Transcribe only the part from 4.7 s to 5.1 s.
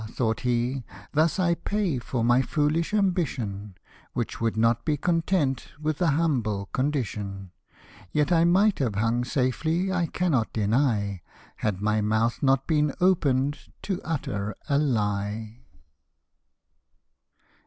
be